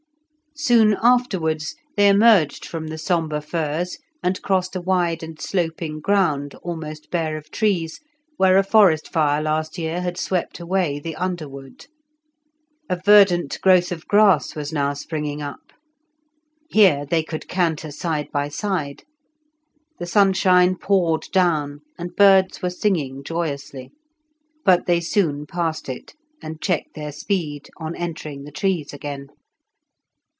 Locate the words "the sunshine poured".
19.99-21.27